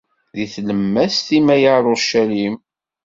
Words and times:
Di 0.35 0.45
tlemmast-im, 0.53 1.47
a 1.53 1.55
Yarucalim! 1.63 2.55